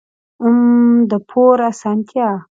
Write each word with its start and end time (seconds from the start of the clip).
اووم: 0.41 0.61
د 1.09 1.11
پور 1.29 1.57
اسانتیا. 1.71 2.29